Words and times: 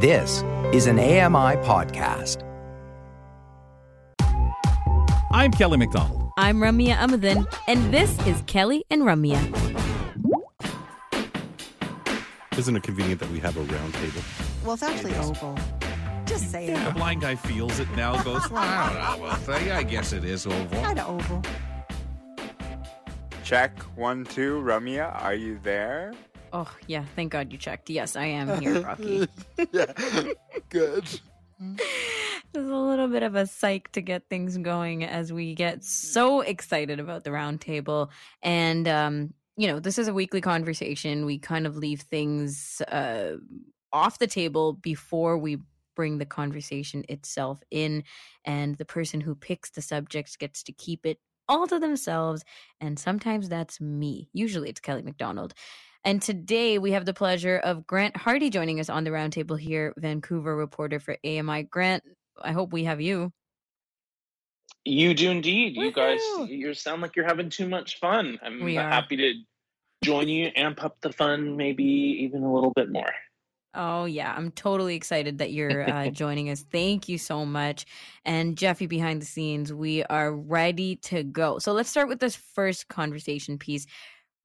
This 0.00 0.44
is 0.72 0.86
an 0.86 1.00
AMI 1.00 1.56
podcast. 1.66 2.44
I'm 5.32 5.50
Kelly 5.50 5.76
McDonald. 5.76 6.30
I'm 6.38 6.58
Ramya 6.58 6.94
Amuthan, 6.94 7.52
and 7.66 7.92
this 7.92 8.16
is 8.24 8.40
Kelly 8.46 8.84
and 8.90 9.02
Ramya. 9.02 9.40
Isn't 12.56 12.76
it 12.76 12.84
convenient 12.84 13.18
that 13.18 13.28
we 13.32 13.40
have 13.40 13.56
a 13.56 13.62
round 13.62 13.92
table? 13.94 14.22
Well, 14.64 14.74
it's 14.74 14.84
actually 14.84 15.16
oval. 15.16 15.58
Just 16.26 16.52
say 16.52 16.72
that. 16.72 16.94
The 16.94 16.96
blind 16.96 17.22
guy 17.22 17.34
feels 17.34 17.80
it 17.80 17.90
now, 17.96 18.22
goes, 18.22 18.48
well, 18.52 18.62
I 18.62 19.16
don't 19.16 19.20
know. 19.20 19.48
Well, 19.48 19.76
I 19.76 19.82
guess 19.82 20.12
it 20.12 20.22
is 20.22 20.46
oval. 20.46 20.80
Kind 20.80 21.00
of 21.00 21.08
oval. 21.08 21.42
Check 23.42 23.76
one, 23.96 24.24
two. 24.26 24.60
Ramya, 24.60 25.20
are 25.24 25.34
you 25.34 25.58
there? 25.64 26.14
Oh, 26.52 26.70
yeah, 26.86 27.04
thank 27.14 27.32
God 27.32 27.52
you 27.52 27.58
checked. 27.58 27.90
Yes, 27.90 28.16
I 28.16 28.26
am 28.26 28.60
here, 28.60 28.80
Rocky. 28.82 29.28
yeah, 29.72 29.92
good. 30.70 31.04
There's 32.52 32.66
a 32.68 32.74
little 32.76 33.08
bit 33.08 33.22
of 33.22 33.34
a 33.34 33.46
psych 33.46 33.92
to 33.92 34.00
get 34.00 34.28
things 34.30 34.56
going 34.56 35.04
as 35.04 35.32
we 35.32 35.54
get 35.54 35.84
so 35.84 36.40
excited 36.40 37.00
about 37.00 37.24
the 37.24 37.30
roundtable. 37.30 38.08
And, 38.42 38.88
um, 38.88 39.34
you 39.56 39.66
know, 39.66 39.78
this 39.80 39.98
is 39.98 40.08
a 40.08 40.14
weekly 40.14 40.40
conversation. 40.40 41.26
We 41.26 41.38
kind 41.38 41.66
of 41.66 41.76
leave 41.76 42.00
things 42.02 42.80
uh, 42.88 43.36
off 43.92 44.18
the 44.18 44.26
table 44.26 44.72
before 44.72 45.36
we 45.36 45.58
bring 45.94 46.18
the 46.18 46.26
conversation 46.26 47.04
itself 47.08 47.60
in. 47.70 48.04
And 48.44 48.76
the 48.76 48.84
person 48.86 49.20
who 49.20 49.34
picks 49.34 49.70
the 49.70 49.82
subjects 49.82 50.36
gets 50.36 50.62
to 50.64 50.72
keep 50.72 51.04
it 51.04 51.18
all 51.48 51.66
to 51.66 51.78
themselves. 51.78 52.44
And 52.80 52.98
sometimes 52.98 53.48
that's 53.48 53.80
me. 53.80 54.28
Usually 54.32 54.70
it's 54.70 54.80
Kelly 54.80 55.02
McDonald. 55.02 55.54
And 56.04 56.22
today 56.22 56.78
we 56.78 56.92
have 56.92 57.04
the 57.04 57.14
pleasure 57.14 57.58
of 57.58 57.86
Grant 57.86 58.16
Hardy 58.16 58.50
joining 58.50 58.80
us 58.80 58.88
on 58.88 59.04
the 59.04 59.10
roundtable 59.10 59.58
here, 59.58 59.92
Vancouver 59.96 60.56
reporter 60.56 61.00
for 61.00 61.16
AMI. 61.24 61.64
Grant, 61.64 62.02
I 62.40 62.52
hope 62.52 62.72
we 62.72 62.84
have 62.84 63.00
you. 63.00 63.32
You 64.84 65.12
do 65.12 65.30
indeed. 65.30 65.76
You 65.76 65.92
guys, 65.92 66.20
you 66.48 66.72
sound 66.72 67.02
like 67.02 67.16
you're 67.16 67.26
having 67.26 67.50
too 67.50 67.68
much 67.68 67.98
fun. 67.98 68.38
I'm 68.42 68.60
happy 68.74 69.16
to 69.16 69.34
join 70.02 70.28
you, 70.28 70.50
amp 70.56 70.82
up 70.82 70.96
the 71.02 71.12
fun, 71.12 71.56
maybe 71.56 71.84
even 71.84 72.42
a 72.42 72.52
little 72.52 72.72
bit 72.74 72.90
more. 72.90 73.10
Oh, 73.74 74.06
yeah. 74.06 74.34
I'm 74.34 74.50
totally 74.52 74.94
excited 74.94 75.38
that 75.38 75.52
you're 75.52 75.88
uh, 75.90 76.10
joining 76.10 76.50
us. 76.50 76.64
Thank 76.72 77.08
you 77.08 77.18
so 77.18 77.44
much. 77.44 77.86
And 78.24 78.56
Jeffy 78.56 78.86
behind 78.86 79.20
the 79.20 79.26
scenes, 79.26 79.72
we 79.72 80.04
are 80.04 80.32
ready 80.32 80.96
to 80.96 81.22
go. 81.22 81.58
So 81.58 81.72
let's 81.72 81.90
start 81.90 82.08
with 82.08 82.20
this 82.20 82.34
first 82.34 82.88
conversation 82.88 83.58
piece. 83.58 83.86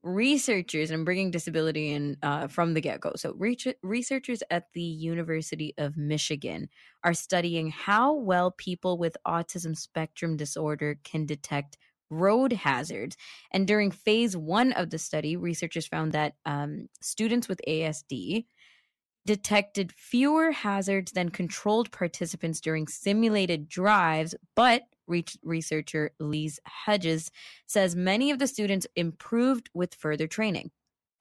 Researchers, 0.04 0.90
and 0.90 1.00
I'm 1.00 1.06
bringing 1.06 1.32
disability 1.32 1.94
in 1.94 2.18
uh, 2.22 2.48
from 2.48 2.74
the 2.74 2.82
get 2.82 3.00
go. 3.00 3.14
So, 3.16 3.34
reach- 3.38 3.68
researchers 3.82 4.44
at 4.52 4.66
the 4.74 4.82
University 4.82 5.74
of 5.78 5.96
Michigan 5.96 6.68
are 7.06 7.14
studying 7.14 7.70
how 7.70 8.14
well 8.14 8.52
people 8.52 8.98
with 8.98 9.16
autism 9.26 9.78
spectrum 9.78 10.36
disorder 10.36 11.00
can 11.06 11.26
detect 11.26 11.78
road 12.10 12.52
hazards. 12.52 13.16
And 13.52 13.66
during 13.66 13.92
phase 13.92 14.36
one 14.36 14.74
of 14.74 14.90
the 14.90 14.98
study, 14.98 15.36
researchers 15.36 15.88
found 15.88 16.12
that 16.12 16.34
um, 16.46 16.90
students 17.02 17.48
with 17.48 17.62
ASD 17.68 18.46
detected 19.26 19.92
fewer 19.94 20.52
hazards 20.52 21.14
than 21.14 21.30
controlled 21.30 21.92
participants 21.92 22.60
during 22.60 22.88
simulated 22.88 23.70
drives, 23.70 24.36
but 24.56 24.84
re- 25.08 25.26
researcher 25.44 26.12
Lise 26.20 26.60
Hedges 26.66 27.32
says 27.66 27.96
many 27.96 28.32
of 28.32 28.40
the 28.40 28.48
students 28.48 28.88
improved 28.96 29.70
with 29.74 29.96
further 29.96 30.28
training. 30.28 30.72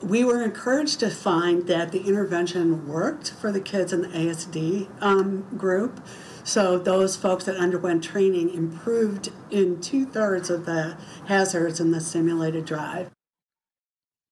We 0.03 0.25
were 0.25 0.43
encouraged 0.43 0.99
to 1.01 1.11
find 1.11 1.69
that 1.69 1.93
the 1.93 2.03
intervention 2.03 2.89
worked 2.89 3.31
for 3.31 3.53
the 3.53 3.61
kids 3.61 3.93
in 3.93 4.03
the 4.03 4.09
ASD 4.09 4.91
um, 5.01 5.43
group. 5.57 6.05
So 6.43 6.77
those 6.77 7.17
folks 7.17 7.45
that 7.45 7.57
underwent 7.57 8.03
training 8.03 8.53
improved 8.53 9.31
in 9.51 9.81
two 9.81 10.05
thirds 10.05 10.51
of 10.51 10.67
the 10.67 10.99
hazards 11.29 11.79
in 11.79 11.93
the 11.93 12.01
simulated 12.01 12.65
drive. 12.65 13.11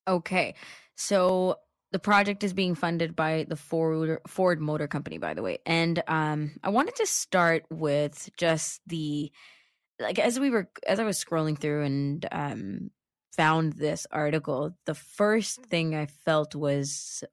Okay, 0.09 0.57
so 0.97 1.57
the 1.93 1.99
project 1.99 2.45
is 2.45 2.53
being 2.53 2.75
funded 2.75 3.17
by 3.17 3.47
the 3.49 3.57
Ford 3.57 4.19
Ford 4.27 4.61
Motor 4.61 4.87
Company, 4.87 5.19
by 5.19 5.35
the 5.35 5.43
way, 5.43 5.59
and 5.67 6.03
um, 6.07 6.53
I 6.63 6.71
wanted 6.71 6.97
to 6.97 7.07
start 7.07 7.65
with 7.71 8.31
just 8.37 8.81
the 8.87 9.31
like 9.99 10.19
as 10.19 10.39
we 10.41 10.51
were 10.51 10.71
as 10.87 10.99
I 10.99 11.05
was 11.05 11.23
scrolling 11.23 11.59
through 11.59 11.85
and 11.85 12.27
um, 12.33 12.91
found 13.33 13.75
this 13.75 14.07
article, 14.11 14.77
the 14.87 14.95
first 14.95 15.65
thing 15.67 15.95
I 15.95 16.07
felt 16.07 16.55
was 16.55 17.25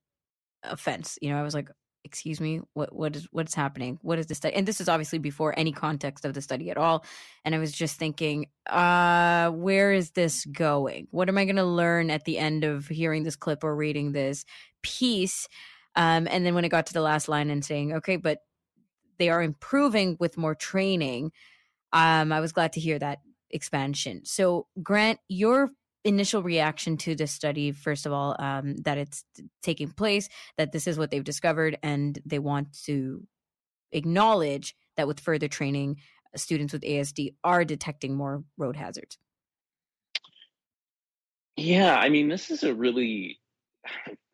offense. 0.63 1.17
You 1.21 1.31
know, 1.31 1.39
I 1.39 1.43
was 1.43 1.53
like, 1.53 1.69
"Excuse 2.07 2.39
me, 2.39 2.61
what 2.73 2.93
what 2.93 3.15
is 3.17 3.27
what's 3.31 3.53
happening? 3.53 3.99
What 4.01 4.17
is 4.17 4.27
this 4.27 4.37
study?" 4.37 4.55
And 4.55 4.65
this 4.65 4.79
is 4.79 4.87
obviously 4.87 5.19
before 5.19 5.53
any 5.57 5.73
context 5.73 6.23
of 6.23 6.33
the 6.33 6.41
study 6.41 6.71
at 6.71 6.77
all. 6.77 7.03
And 7.43 7.53
I 7.53 7.59
was 7.59 7.73
just 7.73 7.99
thinking, 7.99 8.47
uh, 8.67 9.51
where 9.51 9.91
is 9.91 10.11
this 10.11 10.45
going? 10.45 11.09
What 11.11 11.27
am 11.27 11.37
I 11.37 11.43
going 11.43 11.57
to 11.57 11.65
learn 11.65 12.09
at 12.09 12.23
the 12.23 12.37
end 12.37 12.63
of 12.63 12.87
hearing 12.87 13.23
this 13.23 13.35
clip 13.35 13.63
or 13.63 13.75
reading 13.75 14.13
this 14.13 14.45
piece? 14.81 15.47
Um, 15.95 16.27
and 16.31 16.45
then 16.45 16.55
when 16.55 16.63
it 16.63 16.69
got 16.69 16.85
to 16.87 16.93
the 16.93 17.01
last 17.01 17.27
line 17.27 17.49
and 17.49 17.65
saying, 17.65 17.93
"Okay, 17.93 18.15
but 18.15 18.39
they 19.17 19.29
are 19.29 19.43
improving 19.43 20.15
with 20.19 20.37
more 20.37 20.55
training," 20.55 21.31
um, 21.91 22.31
I 22.31 22.39
was 22.39 22.53
glad 22.53 22.73
to 22.73 22.79
hear 22.79 22.97
that 22.99 23.19
expansion. 23.51 24.21
So, 24.23 24.67
Grant, 24.81 25.19
your 25.27 25.69
initial 26.07 26.41
reaction 26.41 26.97
to 26.97 27.15
this 27.15 27.31
study 27.31 27.71
first 27.71 28.05
of 28.05 28.13
all 28.13 28.35
um, 28.39 28.75
that 28.77 28.97
it's 28.97 29.23
taking 29.61 29.89
place 29.89 30.29
that 30.57 30.71
this 30.71 30.87
is 30.87 30.97
what 30.97 31.11
they've 31.11 31.23
discovered 31.23 31.77
and 31.83 32.19
they 32.25 32.39
want 32.39 32.71
to 32.85 33.25
acknowledge 33.91 34.75
that 34.95 35.07
with 35.07 35.19
further 35.19 35.47
training 35.47 35.97
students 36.35 36.73
with 36.73 36.81
asd 36.83 37.33
are 37.43 37.65
detecting 37.65 38.15
more 38.15 38.43
road 38.57 38.75
hazards 38.75 39.17
Yeah, 41.57 41.95
I 41.95 42.09
mean, 42.09 42.29
this 42.29 42.51
is 42.51 42.63
a 42.63 42.73
really, 42.73 43.39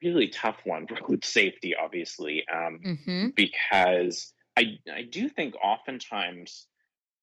really 0.03 0.28
tough 0.28 0.57
one 0.66 0.85
for 0.88 0.95
road 1.07 1.23
safety, 1.23 1.73
obviously, 1.75 2.44
um, 2.53 2.79
mm-hmm. 2.85 3.28
because 3.35 4.33
I 4.57 4.78
I 4.94 5.03
do 5.03 5.29
think 5.29 5.56
oftentimes, 5.56 6.67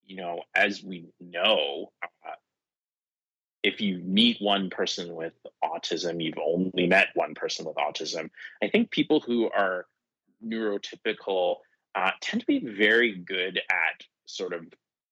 you 0.04 0.16
know, 0.16 0.42
as 0.56 0.82
we 0.82 1.12
know, 1.20 1.92
uh, 2.02 2.30
if 3.62 3.80
you 3.80 3.98
meet 3.98 4.38
one 4.40 4.70
person 4.70 5.14
with 5.14 5.34
autism, 5.62 6.22
you've 6.22 6.38
only 6.42 6.86
met 6.86 7.08
one 7.14 7.34
person 7.34 7.66
with 7.66 7.76
autism. 7.76 8.30
I 8.62 8.68
think 8.68 8.90
people 8.90 9.20
who 9.20 9.50
are 9.50 9.86
neurotypical 10.44 11.56
uh, 11.94 12.10
tend 12.20 12.40
to 12.40 12.46
be 12.46 12.60
very 12.60 13.14
good 13.14 13.58
at 13.70 14.04
sort 14.26 14.52
of 14.52 14.64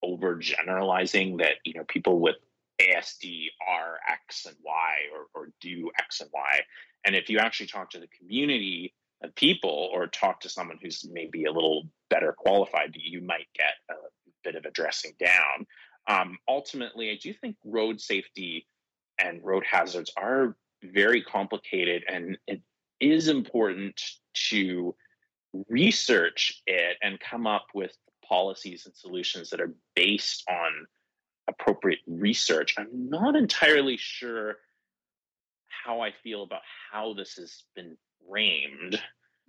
overgeneralizing 0.05 1.39
that 1.39 1.55
you 1.65 1.75
know 1.75 1.85
people 1.85 2.21
with 2.21 2.37
ASD 2.81 3.49
are 3.69 3.99
X 4.09 4.47
and 4.47 4.57
Y 4.65 4.95
or, 5.13 5.27
or 5.35 5.49
do 5.61 5.91
X 5.99 6.21
and 6.21 6.31
Y. 6.33 6.61
And 7.05 7.17
if 7.17 7.29
you 7.29 7.39
actually 7.39 7.67
talk 7.67 7.91
to 7.91 8.01
the 8.01 8.09
community 8.19 8.95
of 9.23 9.35
people 9.35 9.91
or 9.93 10.07
talk 10.07 10.41
to 10.41 10.49
someone 10.49 10.79
who's 10.81 11.05
maybe 11.11 11.45
a 11.45 11.53
little 11.53 11.89
better 12.09 12.33
qualified, 12.33 12.95
you 12.95 13.21
might 13.21 13.49
get 13.55 13.75
a 13.91 13.95
bit 14.45 14.55
of 14.55 14.65
a 14.65 14.71
dressing 14.71 15.13
down. 15.19 15.67
Um, 16.09 16.39
ultimately, 16.49 17.11
I 17.11 17.19
do 17.23 17.33
think 17.35 17.57
road 17.65 18.01
safety 18.01 18.67
and 19.23 19.45
road 19.45 19.65
hazards 19.71 20.11
are 20.17 20.57
very 20.83 21.23
complicated, 21.23 22.05
and 22.09 22.39
it 22.47 22.63
is 23.01 23.29
important 23.29 24.01
to 24.51 24.95
research 25.69 26.63
it 26.67 26.97
and 27.03 27.21
come 27.21 27.47
up 27.47 27.67
with 27.75 27.93
policies 28.27 28.87
and 28.87 28.95
solutions 28.95 29.51
that 29.51 29.61
are 29.61 29.75
based 29.95 30.45
on 30.49 30.87
appropriate 31.49 32.01
research. 32.07 32.75
I'm 32.79 33.09
not 33.09 33.37
entirely 33.37 33.97
sure 33.97 34.57
how 35.85 36.01
I 36.01 36.13
feel 36.23 36.43
about 36.43 36.63
how 36.91 37.15
this 37.15 37.35
has 37.37 37.63
been 37.75 37.97
framed 38.29 39.01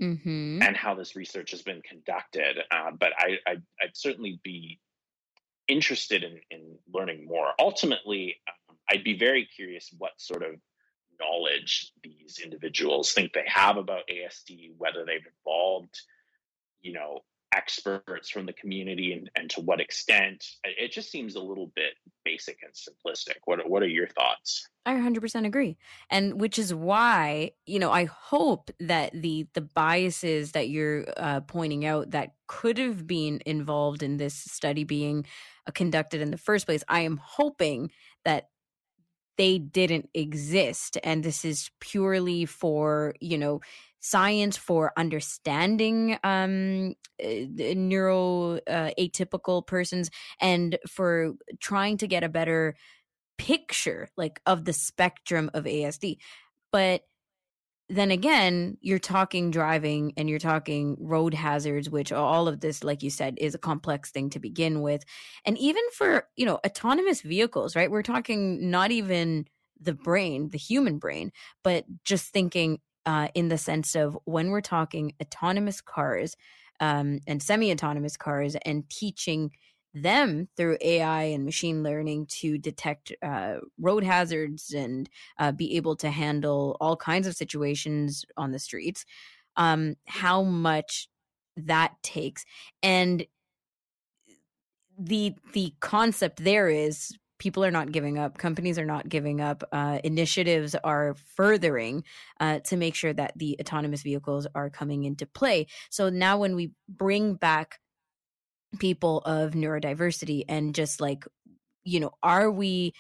Mm-hmm. 0.01 0.61
and 0.61 0.77
how 0.77 0.95
this 0.95 1.17
research 1.17 1.51
has 1.51 1.61
been 1.61 1.81
conducted. 1.81 2.57
Uh, 2.71 2.91
but 2.97 3.09
I, 3.19 3.37
I, 3.45 3.57
I'd 3.81 3.97
certainly 3.97 4.39
be 4.45 4.79
interested 5.69 6.23
in, 6.23 6.39
in 6.51 6.77
learning 6.91 7.25
more. 7.25 7.53
Ultimately, 7.59 8.35
um, 8.47 8.75
I'd 8.89 9.03
be 9.03 9.17
very 9.17 9.45
curious 9.45 9.93
what 9.97 10.11
sort 10.17 10.43
of 10.43 10.55
knowledge 11.19 11.91
these 12.03 12.39
individuals 12.43 13.13
think 13.13 13.33
they 13.33 13.45
have 13.47 13.77
about 13.77 14.09
ASD, 14.11 14.71
whether 14.77 15.05
they've 15.05 15.25
involved, 15.37 16.01
you 16.81 16.93
know, 16.93 17.19
experts 17.53 18.29
from 18.29 18.45
the 18.45 18.53
community 18.53 19.13
and, 19.13 19.29
and 19.35 19.49
to 19.51 19.61
what 19.61 19.81
extent. 19.81 20.45
It 20.63 20.91
just 20.91 21.11
seems 21.11 21.35
a 21.35 21.41
little 21.41 21.71
bit 21.75 21.93
basic 22.23 22.59
and 22.63 22.73
simplistic. 22.73 23.37
What, 23.45 23.67
what 23.69 23.83
are 23.83 23.87
your 23.87 24.07
thoughts? 24.07 24.67
I 24.85 24.93
100% 24.93 25.45
agree. 25.45 25.77
And 26.09 26.39
which 26.39 26.57
is 26.57 26.73
why, 26.73 27.51
you 27.65 27.79
know, 27.79 27.91
I 27.91 28.05
hope 28.05 28.71
that 28.79 29.11
the 29.13 29.47
the 29.53 29.61
biases 29.61 30.53
that 30.53 30.69
you're 30.69 31.05
uh, 31.17 31.41
pointing 31.41 31.85
out 31.85 32.11
that 32.11 32.31
could 32.47 32.77
have 32.77 33.05
been 33.05 33.41
involved 33.45 34.01
in 34.01 34.17
this 34.17 34.33
study 34.33 34.83
being 34.83 35.25
uh, 35.67 35.71
conducted 35.71 36.21
in 36.21 36.31
the 36.31 36.37
first 36.37 36.65
place, 36.65 36.83
I 36.87 37.01
am 37.01 37.17
hoping 37.17 37.91
that 38.25 38.48
they 39.39 39.57
didn't 39.57 40.09
exist 40.13 40.97
and 41.01 41.23
this 41.23 41.45
is 41.45 41.71
purely 41.79 42.45
for, 42.45 43.15
you 43.21 43.37
know, 43.37 43.61
science 44.01 44.57
for 44.57 44.91
understanding 44.97 46.17
um, 46.25 46.93
uh, 47.23 47.73
neuro 47.73 48.55
uh, 48.67 48.91
atypical 48.99 49.65
persons 49.65 50.09
and 50.41 50.77
for 50.89 51.35
trying 51.61 51.95
to 51.95 52.05
get 52.05 52.21
a 52.21 52.27
better 52.27 52.75
picture 53.37 54.09
like 54.17 54.41
of 54.45 54.65
the 54.65 54.73
spectrum 54.73 55.49
of 55.53 55.63
ASD. 55.63 56.17
But 56.73 57.03
then 57.89 58.11
again, 58.11 58.77
you're 58.81 58.99
talking 58.99 59.49
driving 59.49 60.13
and 60.15 60.29
you're 60.29 60.37
talking 60.37 60.95
road 60.99 61.33
hazards, 61.33 61.89
which 61.89 62.11
all 62.11 62.47
of 62.47 62.59
this, 62.59 62.83
like 62.83 63.01
you 63.01 63.09
said, 63.09 63.37
is 63.41 63.55
a 63.55 63.59
complex 63.59 64.11
thing 64.11 64.29
to 64.29 64.39
begin 64.39 64.81
with. 64.81 65.03
And 65.43 65.57
even 65.57 65.81
for, 65.93 66.27
you 66.35 66.45
know, 66.45 66.59
autonomous 66.65 67.21
vehicles, 67.21 67.75
right? 67.75 67.89
We're 67.89 68.03
talking 68.03 68.69
not 68.69 68.91
even 68.91 69.47
the 69.81 69.93
brain, 69.93 70.49
the 70.49 70.57
human 70.59 70.99
brain, 70.99 71.31
but 71.63 71.85
just 72.05 72.31
thinking 72.31 72.79
uh, 73.07 73.29
in 73.33 73.49
the 73.49 73.57
sense 73.57 73.95
of 73.95 74.17
when 74.25 74.51
we're 74.51 74.61
talking 74.61 75.13
autonomous 75.19 75.81
cars 75.81 76.35
um, 76.79 77.19
and 77.25 77.41
semi 77.41 77.71
autonomous 77.71 78.17
cars 78.17 78.55
and 78.65 78.87
teaching 78.89 79.51
them 79.93 80.47
through 80.55 80.77
AI 80.81 81.23
and 81.23 81.45
machine 81.45 81.83
learning 81.83 82.27
to 82.27 82.57
detect 82.57 83.11
uh, 83.21 83.55
road 83.79 84.03
hazards 84.03 84.71
and 84.71 85.09
uh, 85.37 85.51
be 85.51 85.75
able 85.75 85.95
to 85.97 86.09
handle 86.09 86.77
all 86.79 86.95
kinds 86.95 87.27
of 87.27 87.35
situations 87.35 88.25
on 88.37 88.51
the 88.51 88.59
streets, 88.59 89.05
um, 89.55 89.95
how 90.05 90.43
much 90.43 91.09
that 91.57 91.93
takes. 92.03 92.45
And 92.83 93.25
the 94.97 95.33
the 95.53 95.73
concept 95.79 96.43
there 96.43 96.69
is 96.69 97.17
people 97.39 97.63
are 97.63 97.71
not 97.71 97.91
giving 97.91 98.19
up 98.19 98.37
companies 98.37 98.77
are 98.77 98.85
not 98.85 99.07
giving 99.07 99.39
up 99.39 99.63
uh, 99.71 99.99
initiatives 100.03 100.75
are 100.83 101.15
furthering 101.35 102.03
uh, 102.41 102.59
to 102.59 102.75
make 102.75 102.95
sure 102.95 103.13
that 103.13 103.31
the 103.37 103.55
autonomous 103.61 104.01
vehicles 104.01 104.45
are 104.53 104.69
coming 104.69 105.05
into 105.05 105.25
play 105.25 105.65
so 105.89 106.09
now 106.09 106.37
when 106.37 106.53
we 106.53 106.71
bring 106.89 107.33
back 107.33 107.79
people 108.77 109.19
of 109.19 109.53
neurodiversity 109.53 110.43
and 110.47 110.75
just 110.75 111.01
like 111.01 111.25
you 111.83 111.99
know 111.99 112.11
are 112.21 112.51
we 112.51 112.93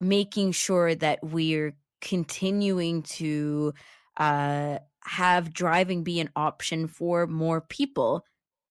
making 0.00 0.52
sure 0.52 0.94
that 0.94 1.20
we're 1.22 1.76
continuing 2.00 3.02
to 3.02 3.72
uh 4.16 4.78
have 5.04 5.52
driving 5.52 6.02
be 6.02 6.18
an 6.18 6.28
option 6.34 6.88
for 6.88 7.26
more 7.26 7.60
people 7.60 8.24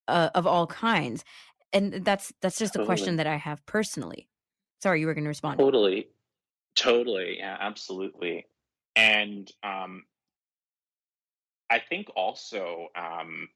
uh, 0.07 0.29
of 0.35 0.45
all 0.45 0.67
kinds? 0.67 1.23
And 1.71 2.05
that's 2.05 2.33
that's 2.41 2.59
just 2.59 2.75
a 2.75 2.85
question 2.85 3.15
that 3.17 3.27
i 3.27 3.38
have 3.38 3.65
personally. 3.65 4.27
Sorry 4.83 4.99
you 4.99 5.07
were 5.07 5.13
going 5.13 5.23
to 5.23 5.29
respond. 5.29 5.59
Totally. 5.59 6.09
Totally 6.75 7.38
yeah 7.39 7.57
absolutely. 7.59 8.45
And 8.95 9.49
um 9.63 10.03
i 11.69 11.79
think 11.79 12.07
also 12.15 12.89
um 12.95 13.49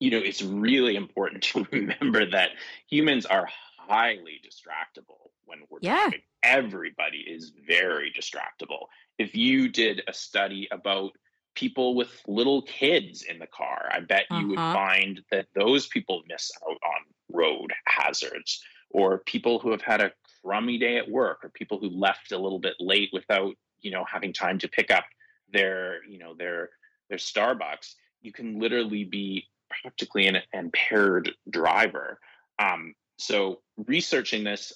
you 0.00 0.10
know, 0.10 0.18
it's 0.18 0.42
really 0.42 0.96
important 0.96 1.42
to 1.52 1.66
remember 1.70 2.28
that 2.30 2.50
humans 2.88 3.26
are 3.26 3.48
highly 3.78 4.40
distractible 4.44 5.30
when 5.44 5.60
we're 5.68 5.78
yeah. 5.82 6.00
driving. 6.02 6.22
Everybody 6.42 7.18
is 7.18 7.52
very 7.66 8.12
distractible. 8.18 8.86
If 9.18 9.34
you 9.36 9.68
did 9.68 10.02
a 10.08 10.12
study 10.12 10.68
about 10.70 11.12
people 11.54 11.94
with 11.94 12.22
little 12.26 12.62
kids 12.62 13.22
in 13.22 13.38
the 13.38 13.46
car, 13.46 13.90
I 13.92 14.00
bet 14.00 14.24
you 14.30 14.48
would 14.48 14.58
Uh-huh. 14.58 14.72
find 14.74 15.20
that 15.30 15.48
those 15.54 15.86
people 15.88 16.22
miss 16.26 16.50
out 16.62 16.78
on 16.82 17.04
road 17.28 17.72
hazards, 17.86 18.62
or 18.90 19.18
people 19.18 19.58
who 19.58 19.70
have 19.70 19.82
had 19.82 20.00
a 20.00 20.12
crummy 20.42 20.78
day 20.78 20.96
at 20.96 21.08
work, 21.10 21.44
or 21.44 21.50
people 21.50 21.78
who 21.78 21.90
left 21.90 22.32
a 22.32 22.38
little 22.38 22.58
bit 22.60 22.74
late 22.80 23.10
without, 23.12 23.54
you 23.80 23.90
know, 23.90 24.04
having 24.04 24.32
time 24.32 24.58
to 24.60 24.68
pick 24.68 24.90
up 24.90 25.04
their, 25.52 26.02
you 26.08 26.18
know, 26.18 26.34
their 26.34 26.70
their 27.08 27.18
Starbucks. 27.18 27.94
You 28.22 28.32
can 28.32 28.58
literally 28.60 29.04
be 29.04 29.46
practically 29.82 30.26
an 30.26 30.38
impaired 30.52 31.30
driver. 31.48 32.18
Um, 32.58 32.94
so 33.18 33.60
researching 33.86 34.44
this, 34.44 34.72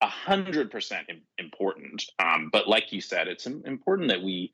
a 0.00 0.06
hundred 0.06 0.70
percent 0.70 1.08
important. 1.38 2.04
Um, 2.18 2.50
but 2.52 2.68
like 2.68 2.92
you 2.92 3.00
said, 3.00 3.26
it's 3.28 3.46
important 3.46 4.08
that 4.08 4.22
we 4.22 4.52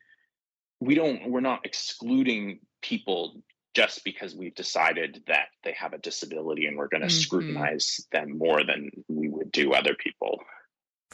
we 0.81 0.95
don't 0.95 1.31
we're 1.31 1.41
not 1.41 1.65
excluding 1.65 2.61
people 2.83 3.43
just 3.75 4.05
because 4.05 4.35
we've 4.35 4.55
decided 4.55 5.23
that 5.27 5.49
they 5.65 5.73
have 5.73 5.93
a 5.93 5.99
disability 5.99 6.67
and 6.67 6.77
we're 6.77 6.89
going 6.89 7.01
to 7.03 7.09
Mhm. 7.09 7.23
scrutinize 7.25 8.07
them 8.13 8.39
more 8.39 8.63
than 8.65 8.91
we 9.09 9.29
would 9.29 9.51
do 9.51 9.73
other 9.73 9.95
people. 9.95 10.43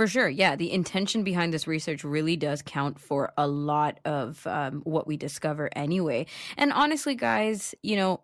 For 0.01 0.07
sure. 0.07 0.31
Yeah. 0.31 0.57
The 0.57 0.73
intention 0.73 1.25
behind 1.25 1.53
this 1.53 1.67
research 1.67 2.05
really 2.05 2.35
does 2.35 2.63
count 2.63 2.99
for 2.99 3.35
a 3.37 3.47
lot 3.47 4.01
of 4.07 4.47
um, 4.47 4.81
what 4.85 5.07
we 5.07 5.19
discover 5.19 5.69
anyway. 5.77 6.25
And 6.57 6.73
honestly, 6.73 7.15
guys, 7.15 7.75
you 7.83 7.97
know, 7.97 8.23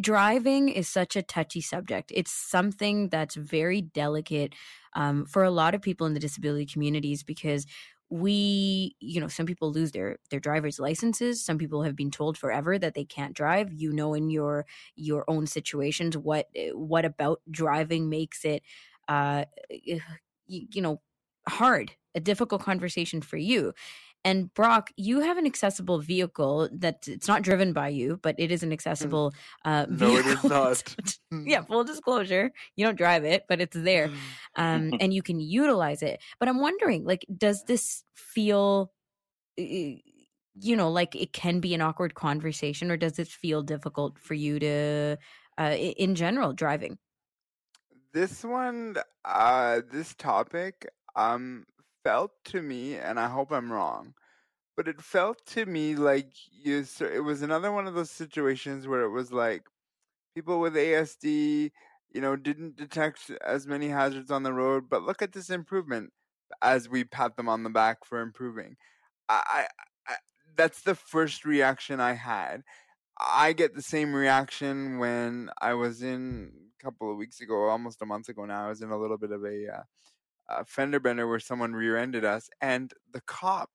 driving 0.00 0.70
is 0.70 0.88
such 0.88 1.16
a 1.16 1.22
touchy 1.22 1.60
subject. 1.60 2.12
It's 2.14 2.32
something 2.32 3.10
that's 3.10 3.34
very 3.34 3.82
delicate 3.82 4.54
um, 4.94 5.26
for 5.26 5.44
a 5.44 5.50
lot 5.50 5.74
of 5.74 5.82
people 5.82 6.06
in 6.06 6.14
the 6.14 6.20
disability 6.20 6.64
communities 6.64 7.22
because 7.22 7.66
we 8.10 8.96
you 9.00 9.20
know 9.20 9.28
some 9.28 9.44
people 9.44 9.70
lose 9.70 9.92
their 9.92 10.16
their 10.30 10.40
driver's 10.40 10.78
licenses 10.78 11.44
some 11.44 11.58
people 11.58 11.82
have 11.82 11.94
been 11.94 12.10
told 12.10 12.38
forever 12.38 12.78
that 12.78 12.94
they 12.94 13.04
can't 13.04 13.36
drive 13.36 13.70
you 13.70 13.92
know 13.92 14.14
in 14.14 14.30
your 14.30 14.64
your 14.96 15.26
own 15.28 15.46
situations 15.46 16.16
what 16.16 16.46
what 16.72 17.04
about 17.04 17.42
driving 17.50 18.08
makes 18.08 18.46
it 18.46 18.62
uh 19.08 19.44
you, 19.68 20.00
you 20.48 20.80
know 20.80 21.02
hard, 21.48 21.92
a 22.14 22.20
difficult 22.20 22.62
conversation 22.62 23.20
for 23.22 23.36
you. 23.36 23.72
And 24.24 24.52
Brock, 24.52 24.90
you 24.96 25.20
have 25.20 25.38
an 25.38 25.46
accessible 25.46 26.00
vehicle 26.00 26.68
that 26.72 27.06
it's 27.06 27.28
not 27.28 27.42
driven 27.42 27.72
by 27.72 27.88
you, 27.88 28.18
but 28.20 28.34
it 28.36 28.50
is 28.50 28.64
an 28.64 28.72
accessible 28.72 29.32
uh, 29.64 29.86
No, 29.88 30.16
it 30.16 30.24
vehicle. 30.24 30.66
is 30.66 30.84
not. 31.30 31.46
yeah, 31.46 31.62
full 31.62 31.84
disclosure, 31.84 32.50
you 32.74 32.84
don't 32.84 32.98
drive 32.98 33.24
it, 33.24 33.44
but 33.48 33.60
it's 33.60 33.76
there, 33.76 34.10
um, 34.56 34.92
and 35.00 35.14
you 35.14 35.22
can 35.22 35.38
utilize 35.38 36.02
it. 36.02 36.20
But 36.40 36.48
I'm 36.48 36.60
wondering, 36.60 37.04
like, 37.04 37.24
does 37.34 37.62
this 37.64 38.02
feel, 38.14 38.90
you 39.56 40.76
know, 40.76 40.90
like 40.90 41.14
it 41.14 41.32
can 41.32 41.60
be 41.60 41.72
an 41.74 41.80
awkward 41.80 42.14
conversation, 42.14 42.90
or 42.90 42.96
does 42.96 43.12
this 43.12 43.28
feel 43.32 43.62
difficult 43.62 44.18
for 44.18 44.34
you 44.34 44.58
to, 44.58 45.16
uh, 45.58 45.76
in 45.78 46.16
general, 46.16 46.52
driving? 46.52 46.98
This 48.12 48.42
one, 48.44 48.96
uh, 49.24 49.82
this 49.92 50.14
topic, 50.14 50.88
um, 51.18 51.66
felt 52.04 52.32
to 52.46 52.62
me, 52.62 52.96
and 52.96 53.18
I 53.18 53.28
hope 53.28 53.50
I'm 53.52 53.72
wrong, 53.72 54.14
but 54.76 54.88
it 54.88 55.02
felt 55.02 55.44
to 55.48 55.66
me 55.66 55.96
like 55.96 56.32
you. 56.50 56.84
It 57.00 57.24
was 57.24 57.42
another 57.42 57.72
one 57.72 57.86
of 57.86 57.94
those 57.94 58.10
situations 58.10 58.86
where 58.86 59.02
it 59.02 59.10
was 59.10 59.32
like 59.32 59.64
people 60.34 60.60
with 60.60 60.74
ASD, 60.74 61.70
you 62.14 62.20
know, 62.20 62.36
didn't 62.36 62.76
detect 62.76 63.30
as 63.44 63.66
many 63.66 63.88
hazards 63.88 64.30
on 64.30 64.44
the 64.44 64.52
road, 64.52 64.84
but 64.88 65.02
look 65.02 65.20
at 65.20 65.32
this 65.32 65.50
improvement 65.50 66.12
as 66.62 66.88
we 66.88 67.04
pat 67.04 67.36
them 67.36 67.48
on 67.48 67.64
the 67.64 67.70
back 67.70 68.04
for 68.04 68.20
improving. 68.20 68.76
I, 69.28 69.42
I, 69.46 70.12
I 70.12 70.16
that's 70.56 70.82
the 70.82 70.94
first 70.94 71.44
reaction 71.44 72.00
I 72.00 72.12
had. 72.14 72.62
I 73.20 73.52
get 73.52 73.74
the 73.74 73.82
same 73.82 74.14
reaction 74.14 74.98
when 74.98 75.50
I 75.60 75.74
was 75.74 76.02
in 76.02 76.52
a 76.80 76.84
couple 76.84 77.10
of 77.10 77.18
weeks 77.18 77.40
ago, 77.40 77.64
almost 77.68 78.02
a 78.02 78.06
month 78.06 78.28
ago 78.28 78.44
now. 78.44 78.66
I 78.66 78.68
was 78.68 78.82
in 78.82 78.90
a 78.90 78.98
little 78.98 79.18
bit 79.18 79.32
of 79.32 79.44
a, 79.44 79.78
uh, 79.78 79.82
a 80.48 80.64
fender 80.64 81.00
bender 81.00 81.26
where 81.28 81.40
someone 81.40 81.74
rear-ended 81.74 82.24
us, 82.24 82.50
and 82.60 82.92
the 83.12 83.20
cop 83.22 83.70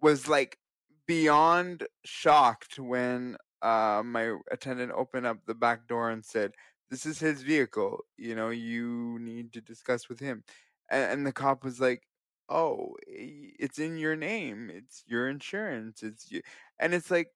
was 0.00 0.28
like 0.28 0.58
beyond 1.06 1.86
shocked 2.04 2.78
when 2.78 3.36
uh, 3.62 4.02
my 4.04 4.36
attendant 4.50 4.92
opened 4.92 5.26
up 5.26 5.44
the 5.46 5.54
back 5.54 5.86
door 5.88 6.10
and 6.10 6.24
said, 6.24 6.52
"This 6.90 7.06
is 7.06 7.18
his 7.20 7.42
vehicle. 7.42 8.04
You 8.16 8.34
know, 8.34 8.50
you 8.50 9.18
need 9.20 9.52
to 9.54 9.60
discuss 9.60 10.08
with 10.08 10.20
him." 10.20 10.44
And, 10.90 11.12
and 11.12 11.26
the 11.26 11.32
cop 11.32 11.64
was 11.64 11.80
like, 11.80 12.06
"Oh, 12.48 12.96
it's 13.06 13.78
in 13.78 13.98
your 13.98 14.16
name. 14.16 14.70
It's 14.70 15.04
your 15.06 15.28
insurance. 15.28 16.02
It's 16.02 16.30
you." 16.30 16.42
And 16.78 16.94
it's 16.94 17.10
like, 17.10 17.28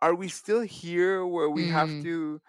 are 0.00 0.14
we 0.14 0.28
still 0.28 0.62
here 0.62 1.26
where 1.26 1.50
we 1.50 1.66
have 1.66 1.96
Mm. 1.96 2.02
to, 2.02 2.40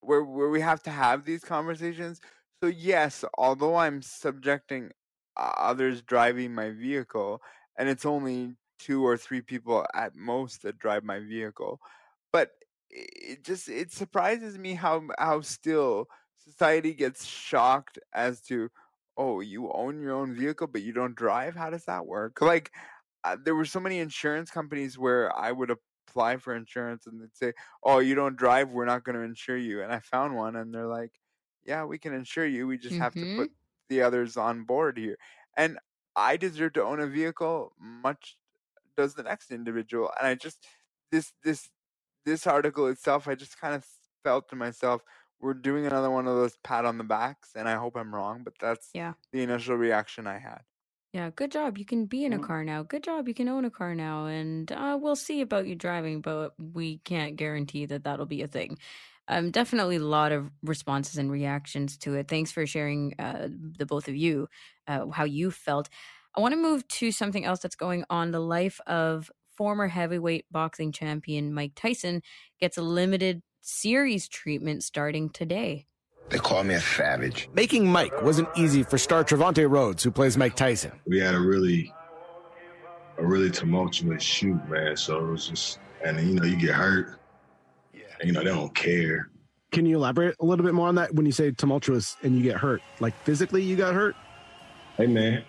where 0.00 0.24
where 0.24 0.48
we 0.50 0.60
have 0.60 0.82
to 0.84 0.90
have 0.90 1.24
these 1.24 1.44
conversations? 1.44 2.20
So 2.62 2.68
yes, 2.68 3.24
although 3.38 3.76
I'm 3.76 4.02
subjecting 4.02 4.86
uh, 4.86 4.92
others 5.36 6.02
driving 6.02 6.54
my 6.54 6.70
vehicle, 6.70 7.40
and 7.78 7.88
it's 7.88 8.06
only 8.06 8.54
two 8.78 9.06
or 9.06 9.16
three 9.16 9.40
people 9.40 9.86
at 9.94 10.14
most 10.14 10.62
that 10.62 10.78
drive 10.78 11.04
my 11.04 11.20
vehicle, 11.20 11.80
but 12.32 12.50
it 12.90 13.42
just 13.44 13.68
it 13.68 13.92
surprises 13.92 14.58
me 14.58 14.74
how 14.74 15.02
how 15.18 15.40
still 15.40 16.06
society 16.38 16.92
gets 16.92 17.24
shocked 17.24 17.98
as 18.12 18.40
to 18.42 18.68
oh 19.16 19.40
you 19.40 19.70
own 19.72 20.00
your 20.00 20.12
own 20.12 20.34
vehicle 20.34 20.66
but 20.66 20.82
you 20.82 20.92
don't 20.92 21.14
drive? 21.14 21.54
How 21.54 21.70
does 21.70 21.84
that 21.86 22.06
work? 22.06 22.40
Like 22.40 22.70
uh, 23.24 23.36
there 23.42 23.54
were 23.54 23.64
so 23.64 23.80
many 23.80 23.98
insurance 23.98 24.50
companies 24.50 24.98
where 24.98 25.34
i 25.36 25.52
would 25.52 25.70
apply 25.70 26.36
for 26.36 26.54
insurance 26.54 27.06
and 27.06 27.20
they'd 27.20 27.36
say 27.36 27.52
oh 27.84 27.98
you 27.98 28.14
don't 28.14 28.36
drive 28.36 28.70
we're 28.70 28.84
not 28.84 29.04
going 29.04 29.16
to 29.16 29.22
insure 29.22 29.56
you 29.56 29.82
and 29.82 29.92
i 29.92 29.98
found 30.00 30.34
one 30.34 30.56
and 30.56 30.74
they're 30.74 30.86
like 30.86 31.12
yeah 31.64 31.84
we 31.84 31.98
can 31.98 32.12
insure 32.12 32.46
you 32.46 32.66
we 32.66 32.76
just 32.76 32.96
have 32.96 33.14
to 33.14 33.36
put 33.36 33.50
the 33.92 34.02
others 34.02 34.36
on 34.36 34.64
board 34.64 34.98
here 34.98 35.18
and 35.56 35.78
i 36.16 36.36
deserve 36.36 36.72
to 36.74 36.82
own 36.82 37.00
a 37.00 37.06
vehicle 37.06 37.74
much 37.78 38.38
does 38.96 39.14
the 39.14 39.22
next 39.22 39.50
individual 39.50 40.10
and 40.18 40.26
i 40.26 40.34
just 40.34 40.66
this 41.12 41.32
this 41.44 41.70
this 42.26 42.46
article 42.46 42.88
itself, 42.88 43.28
I 43.28 43.34
just 43.34 43.58
kind 43.60 43.74
of 43.74 43.86
felt 44.24 44.48
to 44.50 44.56
myself, 44.56 45.02
we're 45.40 45.54
doing 45.54 45.86
another 45.86 46.10
one 46.10 46.26
of 46.28 46.36
those 46.36 46.56
pat 46.64 46.84
on 46.84 46.98
the 46.98 47.04
backs, 47.04 47.52
and 47.56 47.68
I 47.68 47.76
hope 47.76 47.96
I'm 47.96 48.14
wrong, 48.14 48.44
but 48.44 48.54
that's 48.60 48.94
Yeah. 48.94 49.14
the 49.32 49.42
initial 49.42 49.76
reaction 49.76 50.26
I 50.26 50.38
had. 50.38 50.62
Yeah, 51.12 51.30
good 51.30 51.52
job. 51.52 51.76
You 51.76 51.84
can 51.84 52.06
be 52.06 52.24
in 52.24 52.32
a 52.32 52.38
Mhm. 52.38 52.40
car 52.40 52.64
now. 52.64 52.82
Good 52.82 53.04
job. 53.04 53.28
You 53.28 53.34
can 53.34 53.48
own 53.48 53.66
a 53.66 53.70
car 53.70 53.94
now. 53.94 54.26
And 54.26 54.72
uh, 54.72 54.98
we'll 55.00 55.14
see 55.16 55.42
about 55.42 55.66
you 55.66 55.74
driving, 55.74 56.22
but 56.22 56.54
we 56.58 56.98
can't 57.00 57.36
guarantee 57.36 57.84
that 57.86 58.04
that'll 58.04 58.24
be 58.24 58.40
a 58.42 58.48
thing. 58.48 58.78
Um, 59.28 59.50
definitely 59.50 59.96
a 59.96 60.00
lot 60.00 60.32
of 60.32 60.50
responses 60.62 61.16
and 61.16 61.30
reactions 61.30 61.96
to 61.98 62.14
it. 62.14 62.28
Thanks 62.28 62.50
for 62.50 62.66
sharing, 62.66 63.14
uh, 63.18 63.48
the 63.78 63.86
both 63.86 64.08
of 64.08 64.16
you, 64.16 64.48
uh, 64.88 65.08
how 65.08 65.24
you 65.24 65.50
felt. 65.50 65.88
I 66.34 66.40
want 66.40 66.52
to 66.52 66.60
move 66.60 66.86
to 66.88 67.12
something 67.12 67.44
else 67.44 67.60
that's 67.60 67.76
going 67.76 68.04
on. 68.10 68.30
The 68.30 68.40
life 68.40 68.80
of 68.86 69.30
former 69.56 69.86
heavyweight 69.86 70.46
boxing 70.50 70.92
champion 70.92 71.52
Mike 71.52 71.72
Tyson 71.76 72.22
gets 72.58 72.76
a 72.78 72.82
limited 72.82 73.42
series 73.60 74.28
treatment 74.28 74.82
starting 74.82 75.30
today. 75.30 75.86
They 76.30 76.38
call 76.38 76.64
me 76.64 76.74
a 76.74 76.80
savage. 76.80 77.48
Making 77.52 77.86
Mike 77.86 78.22
wasn't 78.22 78.48
easy 78.56 78.82
for 78.82 78.96
star 78.96 79.22
Trevante 79.22 79.68
Rhodes, 79.68 80.02
who 80.02 80.10
plays 80.10 80.36
Mike 80.36 80.56
Tyson. 80.56 80.92
We 81.06 81.20
had 81.20 81.34
a 81.34 81.40
really, 81.40 81.92
a 83.18 83.26
really 83.26 83.50
tumultuous 83.50 84.22
shoot, 84.22 84.58
man. 84.68 84.96
So 84.96 85.18
it 85.18 85.30
was 85.30 85.48
just, 85.48 85.78
and 86.04 86.18
you 86.26 86.34
know, 86.34 86.44
you 86.44 86.56
get 86.56 86.74
hurt. 86.74 87.20
Yeah. 88.22 88.26
You 88.26 88.32
know, 88.32 88.40
they 88.40 88.50
don't 88.50 88.74
care. 88.74 89.28
Can 89.72 89.86
you 89.86 89.96
elaborate 89.96 90.36
a 90.38 90.44
little 90.44 90.64
bit 90.64 90.74
more 90.74 90.88
on 90.88 90.94
that 90.96 91.14
when 91.14 91.26
you 91.26 91.32
say 91.32 91.50
tumultuous 91.50 92.16
and 92.22 92.36
you 92.36 92.42
get 92.42 92.56
hurt? 92.56 92.82
Like 93.00 93.14
physically, 93.24 93.62
you 93.62 93.74
got 93.74 93.94
hurt? 93.94 94.14
Hey, 94.96 95.06
man, 95.06 95.42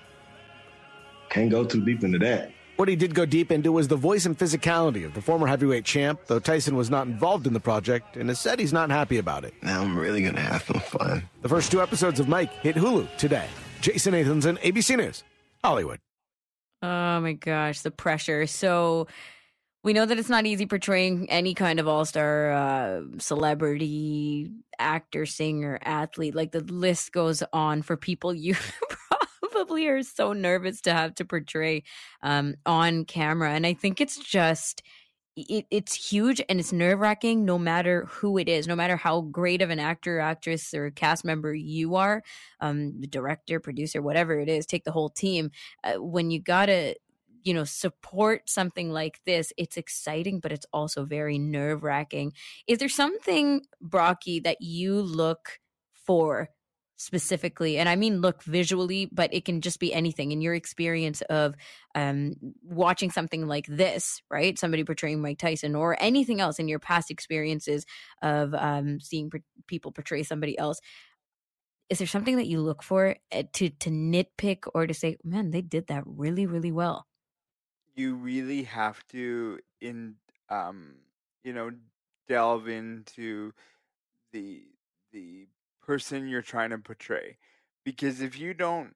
can't 1.30 1.52
go 1.52 1.66
too 1.66 1.84
deep 1.84 2.04
into 2.04 2.20
that. 2.20 2.52
What 2.78 2.88
he 2.88 2.96
did 2.96 3.14
go 3.14 3.26
deep 3.26 3.52
into 3.52 3.72
was 3.72 3.88
the 3.88 3.96
voice 3.96 4.26
and 4.26 4.38
physicality 4.38 5.06
of 5.06 5.14
the 5.14 5.22
former 5.22 5.46
heavyweight 5.46 5.86
champ, 5.86 6.22
though 6.26 6.40
Tyson 6.40 6.76
was 6.76 6.90
not 6.90 7.06
involved 7.06 7.46
in 7.46 7.54
the 7.54 7.60
project 7.60 8.18
and 8.18 8.30
has 8.30 8.40
said 8.40 8.60
he's 8.60 8.74
not 8.74 8.90
happy 8.90 9.20
about 9.20 9.46
it. 9.46 9.54
Now 9.62 9.82
I'm 9.82 9.98
really 9.98 10.24
gonna 10.24 10.40
have 10.40 10.64
some 10.64 10.80
fun. 10.80 11.30
The 11.44 11.50
first 11.50 11.72
two 11.72 11.82
episodes 11.82 12.20
of 12.20 12.28
Mike 12.28 12.52
hit 12.62 12.76
Hulu 12.76 13.16
today. 13.18 13.48
Jason 13.82 14.14
Nathanson, 14.14 14.58
ABC 14.62 14.98
News, 14.98 15.24
Hollywood. 15.64 16.00
Oh 16.82 17.20
my 17.20 17.34
gosh, 17.34 17.82
the 17.82 17.92
pressure. 17.92 18.48
So 18.48 19.08
we 19.84 19.94
know 19.94 20.06
that 20.06 20.18
it's 20.18 20.30
not 20.30 20.46
easy 20.46 20.66
portraying 20.66 21.30
any 21.30 21.54
kind 21.54 21.80
of 21.80 21.88
all-star 21.88 22.52
uh, 22.52 23.02
celebrity, 23.18 24.50
actor, 24.80 25.26
singer, 25.26 25.78
athlete. 25.84 26.36
Like 26.36 26.52
the 26.52 26.62
list 26.62 27.12
goes 27.12 27.44
on 27.52 27.82
for 27.82 27.98
people 27.98 28.34
you 28.34 28.56
probably 29.52 29.88
are 29.88 30.02
so 30.04 30.34
nervous 30.34 30.82
to 30.82 30.94
have 30.94 31.16
to 31.16 31.26
portray 31.26 31.84
um, 32.22 32.56
on 32.66 33.06
camera. 33.06 33.52
And 33.52 33.66
I 33.66 33.74
think 33.74 34.02
it's 34.02 34.18
just 34.18 34.82
it, 35.36 35.66
it's 35.72 35.96
huge 35.96 36.42
and 36.48 36.60
it's 36.60 36.72
nerve 36.72 37.00
wracking 37.00 37.44
no 37.44 37.58
matter 37.58 38.06
who 38.10 38.38
it 38.38 38.48
is, 38.48 38.68
no 38.68 38.76
matter 38.76 38.96
how 38.96 39.22
great 39.22 39.62
of 39.62 39.70
an 39.70 39.80
actor, 39.80 40.20
actress, 40.20 40.74
or 40.74 40.92
cast 40.92 41.26
member 41.26 41.54
you 41.54 41.96
are, 41.96 42.24
um, 42.62 43.00
the 43.02 43.08
director, 43.08 43.60
producer, 43.60 44.02
whatever 44.02 44.40
it 44.40 44.48
is, 44.48 44.66
take 44.66 44.84
the 44.84 44.92
whole 44.92 45.10
team. 45.10 45.52
Uh, 45.84 45.94
when 45.94 46.30
you 46.30 46.40
gotta, 46.40 46.96
you 47.44 47.54
know, 47.54 47.64
support 47.64 48.50
something 48.50 48.92
like 48.92 49.20
this, 49.26 49.54
it's 49.58 49.78
exciting, 49.78 50.40
but 50.40 50.52
it's 50.52 50.66
also 50.74 51.06
very 51.06 51.38
nerve 51.38 51.84
wracking. 51.84 52.34
Is 52.68 52.80
there 52.80 52.90
something, 52.90 53.62
Brocky, 53.82 54.40
that 54.42 54.62
you 54.62 55.02
look 55.02 55.60
for 55.94 56.50
specifically 57.04 57.78
and 57.78 57.90
i 57.90 57.96
mean 57.96 58.22
look 58.22 58.44
visually 58.44 59.10
but 59.12 59.34
it 59.34 59.44
can 59.44 59.62
just 59.62 59.80
be 59.80 59.94
anything 59.94 60.32
in 60.32 60.42
your 60.42 60.54
experience 60.54 61.22
of 61.24 61.54
um 61.96 62.34
watching 62.64 63.12
something 63.12 63.46
like 63.48 63.66
this 63.68 64.22
right? 64.30 64.58
Somebody 64.58 64.84
portraying 64.84 65.22
mike 65.22 65.38
tyson 65.38 65.76
or 65.76 65.98
anything 66.00 66.40
else 66.40 66.60
in 66.60 66.68
your 66.68 66.80
past 66.80 67.12
experiences 67.12 67.86
of 68.22 68.54
um 68.54 69.00
seeing 69.02 69.30
people 69.68 69.92
portray 69.92 70.24
somebody 70.24 70.58
else. 70.58 70.80
Is 71.90 71.98
there 71.98 72.08
something 72.08 72.38
that 72.38 72.48
you 72.48 72.62
look 72.62 72.84
for 72.84 73.18
uh, 73.32 73.44
to 73.54 73.70
to 73.70 73.90
nitpick 73.90 74.64
or 74.74 74.88
to 74.88 74.94
say 74.94 75.18
man 75.24 75.52
they 75.52 75.62
did 75.62 75.88
that 75.88 76.04
really 76.06 76.46
really 76.46 76.72
well 76.72 77.06
You 77.96 78.16
really 78.16 78.64
have 78.64 79.06
to 79.10 79.60
in 79.82 80.16
um 80.50 80.96
you 81.44 81.54
know 81.54 81.72
delve 82.28 82.68
into 82.68 83.54
the 84.32 84.64
the 85.12 85.48
person 85.86 86.28
you're 86.28 86.42
trying 86.42 86.72
to 86.72 86.78
portray. 86.78 87.38
Because 87.84 88.22
if 88.22 88.40
you 88.40 88.54
don't 88.54 88.96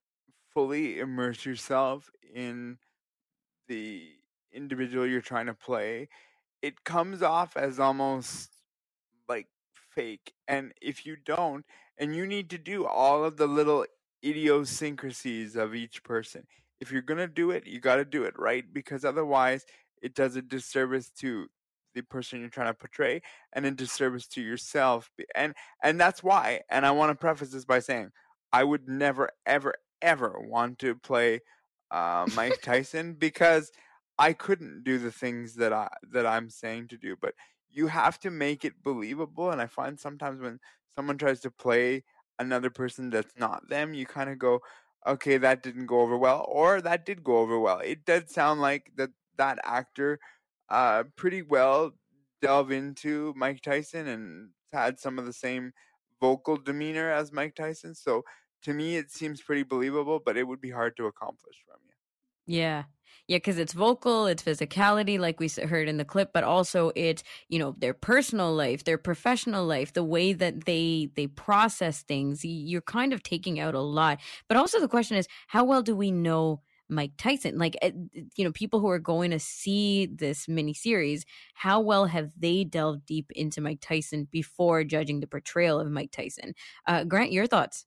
fully 0.54 1.00
immerse 1.00 1.46
yourself 1.46 2.10
in 2.34 2.78
the 3.68 4.08
individual 4.52 5.06
you're 5.06 5.22
trying 5.22 5.46
to 5.46 5.54
play 5.54 6.08
it 6.62 6.84
comes 6.84 7.22
off 7.22 7.56
as 7.56 7.80
almost 7.80 8.50
like 9.30 9.48
fake. 9.94 10.34
And 10.48 10.74
if 10.82 11.06
you 11.06 11.16
don't 11.16 11.66
and 11.98 12.16
you 12.16 12.26
need 12.26 12.50
to 12.52 12.58
do 12.58 12.86
all 12.86 13.24
of 13.24 13.38
the 13.38 13.48
little 13.48 13.86
idiosyncrasies 14.24 15.56
of 15.56 15.76
each 15.76 16.04
person 16.04 16.48
if 16.80 16.92
you're 16.92 17.02
going 17.02 17.18
to 17.18 17.28
do 17.28 17.52
it 17.52 17.66
you 17.68 17.80
got 17.80 17.98
to 17.98 18.06
do 18.06 18.24
it 18.24 18.34
right? 18.38 18.66
Because 18.72 19.04
otherwise 19.06 19.66
it 20.02 20.14
does 20.14 20.36
a 20.36 20.42
disservice 20.42 21.10
to 21.10 21.48
the 21.98 22.04
person 22.04 22.40
you're 22.40 22.50
trying 22.50 22.68
to 22.68 22.74
portray 22.76 23.22
and 23.54 23.66
a 23.66 23.72
disservice 23.72 24.28
to 24.28 24.42
yourself 24.42 25.10
and 25.34 25.56
and 25.84 26.00
that's 26.00 26.22
why 26.24 26.62
and 26.70 26.86
i 26.86 26.92
want 26.92 27.10
to 27.10 27.16
preface 27.16 27.50
this 27.50 27.66
by 27.66 27.80
saying 27.80 28.12
i 28.54 28.64
would 28.64 28.88
never 28.88 29.30
ever 29.48 29.74
ever 30.02 30.36
want 30.40 30.78
to 30.78 30.94
play 30.94 31.40
uh, 31.90 32.28
mike 32.36 32.62
tyson 32.62 33.14
because 33.14 33.72
i 34.20 34.32
couldn't 34.32 34.84
do 34.84 35.00
the 35.00 35.12
things 35.12 35.56
that 35.56 35.74
i 35.74 35.88
that 36.12 36.28
i'm 36.28 36.52
saying 36.52 36.88
to 36.88 36.98
do 36.98 37.16
but 37.20 37.34
you 37.72 37.88
have 37.88 38.20
to 38.20 38.30
make 38.30 38.64
it 38.64 38.84
believable 38.84 39.50
and 39.50 39.60
i 39.60 39.66
find 39.66 40.00
sometimes 40.00 40.40
when 40.40 40.60
someone 40.96 41.18
tries 41.18 41.40
to 41.40 41.50
play 41.50 42.04
another 42.38 42.70
person 42.70 43.10
that's 43.10 43.34
not 43.40 43.68
them 43.70 43.96
you 43.96 44.06
kind 44.06 44.30
of 44.30 44.38
go 44.38 44.60
okay 45.06 45.38
that 45.38 45.64
didn't 45.64 45.86
go 45.86 46.02
over 46.02 46.18
well 46.18 46.46
or 46.48 46.82
that 46.82 47.06
did 47.06 47.24
go 47.24 47.38
over 47.38 47.60
well 47.60 47.80
it 47.80 48.06
did 48.06 48.30
sound 48.30 48.62
like 48.62 48.92
that 48.96 49.10
that 49.38 49.60
actor 49.64 50.20
uh, 50.70 51.04
pretty 51.16 51.42
well 51.42 51.92
delve 52.42 52.72
into 52.72 53.34
Mike 53.36 53.62
Tyson 53.62 54.08
and 54.08 54.50
had 54.74 55.00
some 55.00 55.18
of 55.18 55.26
the 55.26 55.34
same 55.34 55.72
vocal 56.20 56.58
demeanor 56.58 57.12
as 57.12 57.32
Mike 57.32 57.56
Tyson. 57.56 57.96
So 57.96 58.24
to 58.64 58.74
me, 58.74 58.98
it 58.98 59.12
seems 59.12 59.42
pretty 59.42 59.64
believable, 59.64 60.20
but 60.24 60.38
it 60.38 60.48
would 60.48 60.62
be 60.62 60.72
hard 60.72 60.98
to 60.98 61.06
accomplish 61.06 61.56
from. 61.66 61.87
Yeah. 62.48 62.84
Yeah, 63.28 63.38
because 63.38 63.58
it's 63.58 63.74
vocal, 63.74 64.26
it's 64.26 64.42
physicality, 64.42 65.20
like 65.20 65.42
we 65.42 65.50
heard 65.50 65.90
in 65.90 65.98
the 65.98 66.06
clip, 66.06 66.32
but 66.34 66.46
also 66.46 66.92
it's 66.96 67.24
you 67.50 67.60
know 67.60 67.76
their 67.78 67.94
personal 67.94 68.54
life, 68.56 68.86
their 68.86 68.98
professional 68.98 69.66
life, 69.66 69.92
the 69.92 70.04
way 70.04 70.32
that 70.32 70.64
they 70.64 71.10
they 71.18 71.28
process 71.28 72.04
things. 72.04 72.46
You're 72.46 72.80
kind 72.82 73.12
of 73.12 73.24
taking 73.24 73.60
out 73.60 73.76
a 73.76 73.82
lot. 73.82 74.20
But 74.48 74.56
also 74.56 74.80
the 74.80 74.88
question 74.88 75.18
is, 75.18 75.28
how 75.48 75.66
well 75.66 75.82
do 75.82 75.94
we 75.94 76.10
know 76.10 76.62
Mike 76.88 77.12
Tyson? 77.18 77.58
Like, 77.58 77.76
eh, 77.82 77.92
you 78.38 78.46
know, 78.46 78.54
people 78.54 78.80
who 78.80 78.88
are 78.90 79.00
going 79.00 79.32
to 79.32 79.40
see 79.40 80.06
this 80.06 80.46
miniseries, 80.46 81.24
how 81.54 81.82
well 81.82 82.06
have 82.06 82.32
they 82.40 82.64
delved 82.64 83.06
deep 83.06 83.30
into 83.36 83.60
Mike 83.60 83.80
Tyson 83.82 84.30
before 84.32 84.86
judging 84.86 85.20
the 85.20 85.28
portrayal 85.28 85.82
of 85.82 85.92
Mike 85.92 86.12
Tyson? 86.12 86.54
Uh, 86.88 87.04
Grant, 87.04 87.34
your 87.34 87.46
thoughts? 87.48 87.86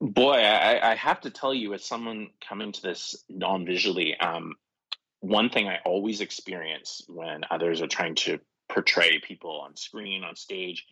Boy, 0.00 0.36
I, 0.36 0.92
I 0.92 0.94
have 0.94 1.20
to 1.22 1.30
tell 1.30 1.52
you, 1.52 1.74
as 1.74 1.84
someone 1.84 2.28
coming 2.46 2.72
to 2.72 2.82
this 2.82 3.24
non-visually, 3.28 4.16
um, 4.18 4.54
one 5.20 5.50
thing 5.50 5.66
I 5.66 5.80
always 5.84 6.20
experience 6.20 7.02
when 7.08 7.42
others 7.50 7.82
are 7.82 7.88
trying 7.88 8.14
to 8.16 8.38
portray 8.68 9.18
people 9.18 9.60
on 9.60 9.76
screen, 9.76 10.22
on 10.22 10.36
stage, 10.36 10.86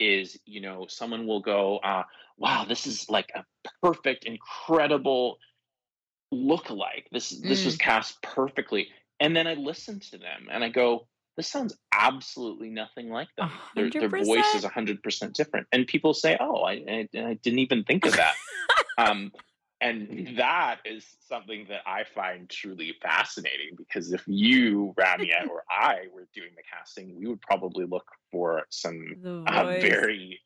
is 0.00 0.38
you 0.46 0.60
know 0.60 0.86
someone 0.88 1.26
will 1.26 1.40
go, 1.40 1.78
uh, 1.78 2.02
"Wow, 2.38 2.64
this 2.64 2.86
is 2.86 3.08
like 3.08 3.30
a 3.36 3.44
perfect, 3.82 4.24
incredible 4.24 5.38
look-alike. 6.32 7.06
This 7.12 7.30
this 7.30 7.64
was 7.64 7.76
cast 7.76 8.20
perfectly." 8.20 8.88
And 9.20 9.36
then 9.36 9.46
I 9.46 9.54
listen 9.54 10.00
to 10.00 10.18
them 10.18 10.48
and 10.50 10.64
I 10.64 10.70
go, 10.70 11.06
"This 11.36 11.48
sounds 11.48 11.76
absolutely 11.92 12.70
nothing 12.70 13.10
like 13.10 13.28
them. 13.36 13.50
Their, 13.74 13.90
their 13.90 14.08
voice 14.08 14.54
is 14.54 14.64
100% 14.64 15.32
different." 15.32 15.66
And 15.72 15.86
people 15.86 16.14
say, 16.14 16.36
"Oh, 16.40 16.62
I, 16.62 16.72
I, 16.72 17.08
I 17.16 17.34
didn't 17.42 17.60
even 17.60 17.84
think 17.84 18.06
of 18.06 18.16
that." 18.16 18.34
um, 18.98 19.32
and 19.80 20.36
that 20.36 20.80
is 20.84 21.06
something 21.26 21.66
that 21.70 21.80
I 21.86 22.04
find 22.04 22.48
truly 22.50 22.94
fascinating 23.02 23.76
because 23.76 24.12
if 24.12 24.22
you, 24.26 24.94
Ramya, 24.98 25.48
or 25.50 25.64
I 25.70 26.04
were 26.12 26.28
doing 26.34 26.50
the 26.54 26.62
casting, 26.70 27.18
we 27.18 27.26
would 27.26 27.40
probably 27.40 27.86
look 27.86 28.06
for 28.30 28.64
some 28.68 29.00
uh, 29.46 29.64
very, 29.80 30.40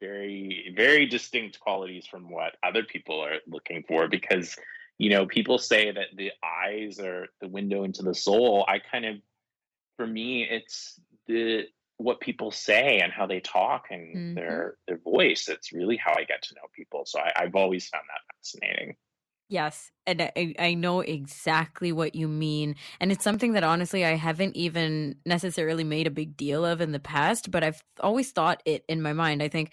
very, 0.00 0.74
very 0.76 1.06
distinct 1.06 1.60
qualities 1.60 2.06
from 2.06 2.30
what 2.30 2.56
other 2.62 2.82
people 2.82 3.20
are 3.20 3.36
looking 3.46 3.84
for 3.88 4.06
because, 4.06 4.54
you 4.98 5.08
know, 5.08 5.24
people 5.24 5.56
say 5.58 5.90
that 5.90 6.08
the 6.14 6.32
eyes 6.44 7.00
are 7.00 7.28
the 7.40 7.48
window 7.48 7.84
into 7.84 8.02
the 8.02 8.14
soul. 8.14 8.66
I 8.68 8.80
kind 8.80 9.06
of, 9.06 9.16
for 9.98 10.06
me, 10.06 10.44
it's 10.48 11.00
the 11.28 11.64
what 11.98 12.20
people 12.20 12.52
say 12.52 13.00
and 13.00 13.12
how 13.12 13.26
they 13.26 13.40
talk 13.40 13.86
and 13.90 14.22
Mhm. 14.22 14.36
their 14.36 14.78
their 14.88 14.98
voice. 14.98 15.48
It's 15.48 15.72
really 15.72 15.98
how 15.98 16.14
I 16.16 16.24
get 16.24 16.42
to 16.44 16.54
know 16.56 16.68
people. 16.74 17.04
So 17.06 17.20
I, 17.20 17.32
I've 17.36 17.56
always 17.56 17.88
found 17.88 18.04
that 18.08 18.22
fascinating. 18.36 18.96
Yes, 19.50 19.90
and 20.06 20.20
I, 20.20 20.54
I 20.58 20.74
know 20.74 21.00
exactly 21.00 21.90
what 21.90 22.14
you 22.14 22.28
mean. 22.28 22.76
And 23.00 23.10
it's 23.10 23.24
something 23.24 23.52
that 23.54 23.64
honestly 23.64 24.04
I 24.04 24.10
haven't 24.10 24.56
even 24.56 25.18
necessarily 25.24 25.84
made 25.84 26.06
a 26.06 26.10
big 26.10 26.36
deal 26.36 26.66
of 26.66 26.82
in 26.82 26.92
the 26.92 27.00
past, 27.00 27.50
but 27.50 27.64
I've 27.64 27.82
always 28.00 28.30
thought 28.30 28.62
it 28.66 28.84
in 28.88 29.00
my 29.00 29.14
mind. 29.14 29.42
I 29.42 29.48
think, 29.48 29.72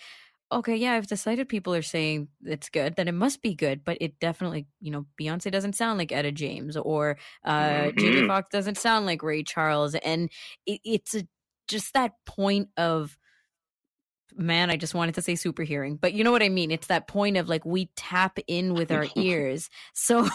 okay, 0.55 0.75
yeah, 0.75 0.97
if 0.97 1.07
the 1.07 1.17
sighted 1.17 1.50
people 1.50 1.74
are 1.75 1.81
saying 1.81 2.29
it's 2.43 2.69
good, 2.69 2.95
then 2.95 3.07
it 3.07 3.13
must 3.13 3.41
be 3.41 3.55
good. 3.55 3.83
But 3.83 3.97
it 4.01 4.19
definitely, 4.19 4.67
you 4.79 4.91
know, 4.91 5.05
Beyonce 5.19 5.51
doesn't 5.51 5.74
sound 5.74 6.00
like 6.00 6.12
Etta 6.12 6.31
James 6.31 6.77
or 6.77 7.17
uh 7.43 7.91
Jamie 7.91 8.21
Mhm. 8.21 8.27
Foxx 8.27 8.50
doesn't 8.51 8.77
sound 8.77 9.05
like 9.05 9.24
Ray 9.24 9.43
Charles. 9.43 9.95
And 9.95 10.31
it, 10.65 10.81
it's 10.83 11.15
a, 11.15 11.27
just 11.67 11.93
that 11.93 12.13
point 12.25 12.69
of 12.77 13.17
man, 14.35 14.69
I 14.69 14.75
just 14.77 14.93
wanted 14.93 15.15
to 15.15 15.21
say 15.21 15.35
super 15.35 15.63
hearing, 15.63 15.97
but 15.97 16.13
you 16.13 16.24
know 16.24 16.31
what 16.31 16.43
I 16.43 16.50
mean? 16.50 16.71
It's 16.71 16.88
that 16.88 17.07
point 17.07 17.38
of 17.38 17.47
like 17.47 17.63
we 17.65 17.88
tap 17.95 18.38
in 18.47 18.75
with 18.75 18.91
our 18.91 19.07
ears. 19.15 19.69
So 19.93 20.27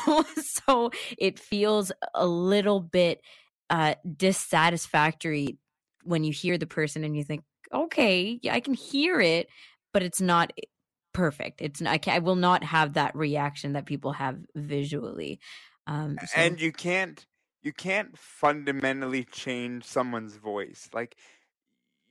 so 0.42 0.90
it 1.18 1.38
feels 1.38 1.92
a 2.14 2.26
little 2.26 2.80
bit 2.80 3.20
uh 3.68 3.94
dissatisfactory 4.16 5.58
when 6.04 6.24
you 6.24 6.32
hear 6.32 6.56
the 6.58 6.66
person 6.66 7.04
and 7.04 7.16
you 7.16 7.24
think, 7.24 7.44
"Okay, 7.72 8.38
yeah, 8.42 8.54
I 8.54 8.60
can 8.60 8.74
hear 8.74 9.20
it, 9.20 9.48
but 9.92 10.02
it's 10.02 10.20
not 10.20 10.52
perfect. 11.12 11.60
It's 11.62 11.82
I 11.82 11.98
can 11.98 12.14
I 12.14 12.18
will 12.20 12.36
not 12.36 12.64
have 12.64 12.94
that 12.94 13.14
reaction 13.16 13.72
that 13.74 13.86
people 13.86 14.12
have 14.12 14.38
visually." 14.54 15.40
Um 15.86 16.18
so 16.26 16.40
and 16.40 16.60
you 16.60 16.72
can't 16.72 17.26
you 17.62 17.72
can't 17.72 18.16
fundamentally 18.18 19.24
change 19.24 19.84
someone's 19.84 20.36
voice 20.36 20.88
like 20.94 21.16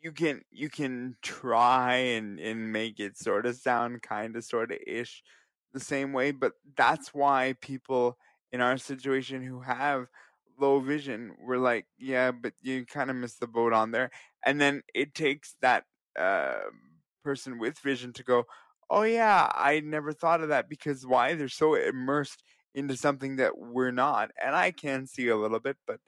you 0.02 0.12
can 0.12 0.42
you 0.52 0.70
can 0.70 1.16
try 1.22 1.96
and 1.96 2.40
and 2.40 2.72
make 2.72 3.00
it 3.00 3.18
sort 3.18 3.46
of 3.46 3.56
sound 3.56 4.02
kind 4.02 4.36
of 4.36 4.44
sort 4.44 4.72
of 4.72 4.78
ish 4.88 5.24
the 5.74 5.80
same 5.80 6.14
way 6.14 6.32
but 6.32 6.54
that's 6.78 7.14
why 7.14 7.54
people 7.62 8.18
in 8.52 8.62
our 8.62 8.78
situation 8.78 9.44
who 9.44 9.62
have 9.62 10.08
low 10.60 10.80
vision 10.80 11.36
were 11.42 11.58
like 11.58 11.86
yeah 11.98 12.32
but 12.32 12.54
you 12.62 12.86
kind 12.86 13.10
of 13.10 13.16
missed 13.16 13.40
the 13.40 13.48
boat 13.48 13.74
on 13.74 13.92
there 13.92 14.10
and 14.46 14.60
then 14.60 14.82
it 14.94 15.14
takes 15.14 15.56
that 15.62 15.86
uh, 16.18 16.60
person 17.30 17.60
with 17.60 17.80
vision 17.80 18.14
to 18.14 18.24
go 18.24 18.46
oh 18.90 19.04
yeah 19.04 19.52
i 19.56 19.80
never 19.82 20.12
thought 20.14 20.42
of 20.42 20.50
that 20.50 20.70
because 20.70 21.06
why? 21.06 21.36
They're 21.36 21.48
so 21.50 21.76
immersed 21.76 22.44
into 22.76 22.96
something 22.98 23.36
that 23.38 23.54
we're 23.58 23.92
not 23.92 24.32
and 24.42 24.56
i 24.56 24.72
can 24.72 25.08
see 25.08 25.28
a 25.28 25.38
little 25.38 25.60
bit 25.60 25.78
but 25.88 26.00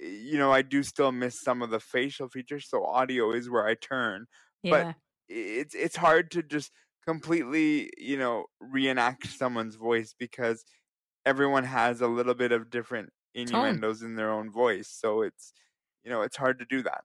you 0.00 0.38
know 0.38 0.52
i 0.52 0.62
do 0.62 0.82
still 0.82 1.12
miss 1.12 1.40
some 1.40 1.62
of 1.62 1.70
the 1.70 1.80
facial 1.80 2.28
features 2.28 2.68
so 2.68 2.84
audio 2.84 3.32
is 3.32 3.48
where 3.50 3.66
i 3.66 3.74
turn 3.74 4.26
but 4.68 4.88
it's 5.28 5.74
it's 5.74 5.96
hard 5.96 6.30
to 6.30 6.42
just 6.42 6.70
completely 7.06 7.90
you 7.98 8.16
know 8.18 8.44
reenact 8.60 9.26
someone's 9.28 9.76
voice 9.76 10.14
because 10.18 10.64
everyone 11.26 11.64
has 11.64 12.00
a 12.00 12.08
little 12.08 12.34
bit 12.34 12.52
of 12.52 12.70
different 12.70 13.10
innuendos 13.34 14.02
in 14.02 14.16
their 14.16 14.30
own 14.32 14.50
voice 14.50 14.88
so 14.90 15.22
it's 15.22 15.52
you 16.04 16.10
know 16.10 16.22
it's 16.22 16.36
hard 16.36 16.58
to 16.58 16.66
do 16.66 16.82
that 16.82 17.02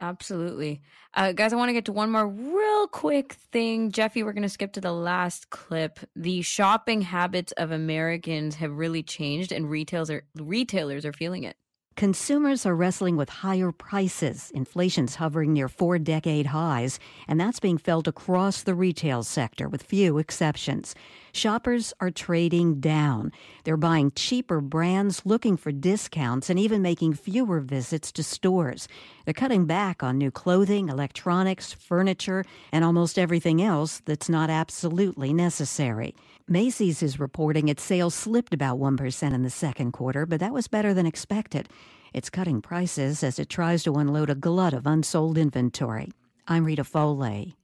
Absolutely. 0.00 0.82
Uh, 1.14 1.32
guys, 1.32 1.52
I 1.52 1.56
want 1.56 1.70
to 1.70 1.72
get 1.72 1.86
to 1.86 1.92
one 1.92 2.10
more 2.10 2.28
real 2.28 2.86
quick 2.88 3.32
thing. 3.32 3.92
Jeffy, 3.92 4.22
we're 4.22 4.34
going 4.34 4.42
to 4.42 4.48
skip 4.48 4.74
to 4.74 4.80
the 4.80 4.92
last 4.92 5.48
clip. 5.48 6.00
The 6.14 6.42
shopping 6.42 7.00
habits 7.00 7.52
of 7.52 7.70
Americans 7.70 8.56
have 8.56 8.72
really 8.72 9.02
changed, 9.02 9.52
and 9.52 9.70
retailers 9.70 10.10
are, 10.10 10.24
retailers 10.34 11.06
are 11.06 11.14
feeling 11.14 11.44
it. 11.44 11.56
Consumers 11.96 12.66
are 12.66 12.76
wrestling 12.76 13.16
with 13.16 13.30
higher 13.30 13.72
prices. 13.72 14.50
Inflation's 14.54 15.14
hovering 15.14 15.54
near 15.54 15.66
four 15.66 15.98
decade 15.98 16.48
highs, 16.48 16.98
and 17.26 17.40
that's 17.40 17.58
being 17.58 17.78
felt 17.78 18.06
across 18.06 18.62
the 18.62 18.74
retail 18.74 19.22
sector, 19.22 19.66
with 19.66 19.82
few 19.82 20.18
exceptions. 20.18 20.94
Shoppers 21.32 21.94
are 21.98 22.10
trading 22.10 22.80
down. 22.80 23.32
They're 23.64 23.78
buying 23.78 24.12
cheaper 24.14 24.60
brands, 24.60 25.22
looking 25.24 25.56
for 25.56 25.72
discounts, 25.72 26.50
and 26.50 26.58
even 26.58 26.82
making 26.82 27.14
fewer 27.14 27.60
visits 27.60 28.12
to 28.12 28.22
stores. 28.22 28.88
They're 29.24 29.32
cutting 29.32 29.64
back 29.64 30.02
on 30.02 30.18
new 30.18 30.30
clothing, 30.30 30.90
electronics, 30.90 31.72
furniture, 31.72 32.44
and 32.72 32.84
almost 32.84 33.18
everything 33.18 33.62
else 33.62 34.02
that's 34.04 34.28
not 34.28 34.50
absolutely 34.50 35.32
necessary. 35.32 36.14
Macy's 36.48 37.02
is 37.02 37.18
reporting 37.18 37.66
its 37.68 37.82
sales 37.82 38.14
slipped 38.14 38.54
about 38.54 38.78
1% 38.78 39.34
in 39.34 39.42
the 39.42 39.50
second 39.50 39.90
quarter, 39.90 40.24
but 40.26 40.38
that 40.38 40.52
was 40.52 40.68
better 40.68 40.94
than 40.94 41.04
expected. 41.04 41.68
It's 42.14 42.30
cutting 42.30 42.62
prices 42.62 43.24
as 43.24 43.40
it 43.40 43.48
tries 43.48 43.82
to 43.82 43.94
unload 43.94 44.30
a 44.30 44.36
glut 44.36 44.72
of 44.72 44.86
unsold 44.86 45.38
inventory. 45.38 46.12
I'm 46.46 46.64
Rita 46.64 46.84
Foley. 46.84 47.56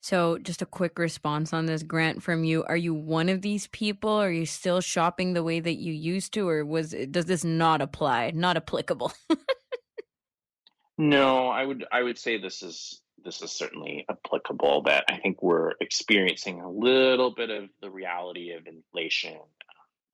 So, 0.00 0.38
just 0.38 0.62
a 0.62 0.66
quick 0.66 0.98
response 0.98 1.52
on 1.52 1.66
this, 1.66 1.82
Grant, 1.82 2.22
from 2.22 2.44
you. 2.44 2.64
Are 2.64 2.78
you 2.78 2.94
one 2.94 3.28
of 3.28 3.42
these 3.42 3.66
people? 3.66 4.08
Are 4.08 4.32
you 4.32 4.46
still 4.46 4.80
shopping 4.80 5.34
the 5.34 5.44
way 5.44 5.60
that 5.60 5.74
you 5.74 5.92
used 5.92 6.32
to, 6.32 6.48
or 6.48 6.64
was 6.64 6.94
does 7.10 7.26
this 7.26 7.44
not 7.44 7.82
apply? 7.82 8.30
Not 8.34 8.56
applicable? 8.56 9.12
No, 11.00 11.48
I 11.48 11.64
would 11.64 11.86
I 11.90 12.02
would 12.02 12.18
say 12.18 12.36
this 12.36 12.62
is 12.62 13.00
this 13.24 13.42
is 13.42 13.50
certainly 13.52 14.04
applicable. 14.08 14.82
That 14.82 15.04
I 15.08 15.18
think 15.18 15.42
we're 15.42 15.72
experiencing 15.80 16.60
a 16.60 16.70
little 16.70 17.30
bit 17.34 17.50
of 17.50 17.68
the 17.80 17.90
reality 17.90 18.52
of 18.52 18.66
inflation. 18.66 19.38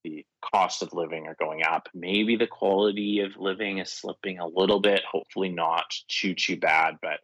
The 0.04 0.24
cost 0.40 0.82
of 0.82 0.92
living 0.92 1.26
are 1.26 1.36
going 1.38 1.62
up. 1.64 1.88
Maybe 1.94 2.36
the 2.36 2.46
quality 2.46 3.20
of 3.20 3.36
living 3.36 3.78
is 3.78 3.90
slipping 3.90 4.38
a 4.38 4.46
little 4.46 4.80
bit. 4.80 5.02
Hopefully 5.10 5.48
not 5.48 5.86
too 6.08 6.34
too 6.34 6.56
bad, 6.56 6.96
but 7.02 7.20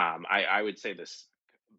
um, 0.00 0.26
I, 0.30 0.44
I 0.44 0.62
would 0.62 0.78
say 0.78 0.92
this 0.92 1.26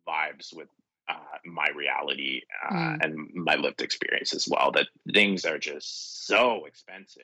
vibes 0.07 0.55
with 0.55 0.67
uh, 1.07 1.13
my 1.45 1.67
reality 1.75 2.41
uh, 2.67 2.73
Mm. 2.73 3.03
and 3.03 3.29
my 3.33 3.55
lived 3.55 3.81
experience 3.81 4.33
as 4.33 4.47
well. 4.47 4.71
That 4.71 4.87
things 5.13 5.45
are 5.45 5.57
just 5.59 6.25
so 6.27 6.65
expensive. 6.65 7.23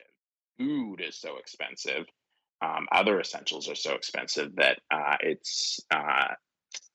Food 0.58 1.00
is 1.00 1.16
so 1.16 1.36
expensive 1.38 2.06
um, 2.62 2.86
other 2.90 3.20
essentials 3.20 3.68
are 3.68 3.74
so 3.74 3.94
expensive 3.94 4.56
that 4.56 4.80
uh, 4.90 5.16
it's 5.20 5.80
uh, 5.90 6.34